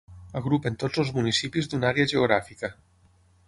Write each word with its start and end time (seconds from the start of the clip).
Agrupen 0.39 0.77
tots 0.83 1.03
els 1.03 1.11
municipis 1.19 1.69
d'una 1.73 1.91
àrea 1.93 2.11
geogràfica. 2.15 2.75